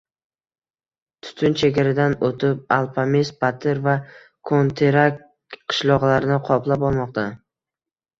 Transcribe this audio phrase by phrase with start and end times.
[1.25, 3.93] Tutun chegaradan o‘tib, Alpamis batir va
[4.51, 5.21] Kokterek
[5.57, 7.27] qishloqlarini qoplab olmoqda